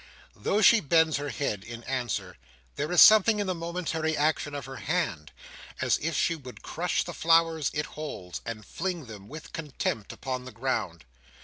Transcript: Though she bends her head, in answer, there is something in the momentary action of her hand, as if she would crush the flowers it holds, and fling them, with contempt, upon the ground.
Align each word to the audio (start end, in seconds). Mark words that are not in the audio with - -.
Though 0.35 0.63
she 0.63 0.79
bends 0.79 1.17
her 1.17 1.29
head, 1.29 1.63
in 1.63 1.83
answer, 1.83 2.39
there 2.75 2.91
is 2.91 3.01
something 3.03 3.37
in 3.37 3.45
the 3.45 3.53
momentary 3.53 4.17
action 4.17 4.55
of 4.55 4.65
her 4.65 4.77
hand, 4.77 5.31
as 5.79 5.99
if 5.99 6.17
she 6.17 6.33
would 6.33 6.63
crush 6.63 7.03
the 7.03 7.13
flowers 7.13 7.69
it 7.71 7.85
holds, 7.85 8.41
and 8.43 8.65
fling 8.65 9.05
them, 9.05 9.29
with 9.29 9.53
contempt, 9.53 10.11
upon 10.11 10.45
the 10.45 10.51
ground. 10.51 11.05